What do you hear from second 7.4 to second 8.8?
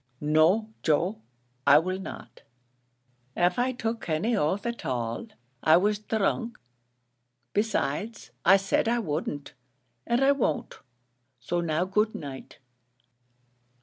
besides, I